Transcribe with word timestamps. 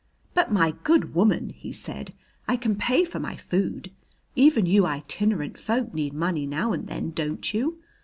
"But, 0.33 0.51
my 0.51 0.71
good 0.83 1.13
woman," 1.13 1.49
he 1.49 1.71
said, 1.71 2.15
"I 2.47 2.55
can 2.55 2.75
pay 2.75 3.03
for 3.05 3.19
my 3.19 3.35
food. 3.35 3.91
Even 4.35 4.65
you 4.65 4.83
itinerant 4.87 5.59
folk 5.59 5.93
need 5.93 6.13
money 6.15 6.47
now 6.47 6.73
and 6.73 6.87
then, 6.87 7.11
don't 7.11 7.53
you? 7.53 7.77